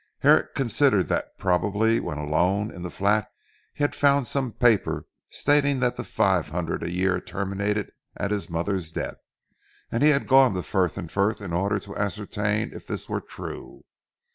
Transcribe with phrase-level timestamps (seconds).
[0.21, 3.29] Herrick considered that probably when alone in the flat
[3.71, 8.49] he had found some paper stating that the five hundred a year terminated at his
[8.49, 9.17] mother's death,
[9.91, 13.83] and had gone to Frith and Frith in order to ascertain if this were true.